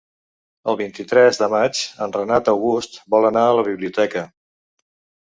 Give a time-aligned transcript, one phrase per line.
[0.71, 4.25] El vint-i-tres de maig en Renat August vol anar a la biblioteca.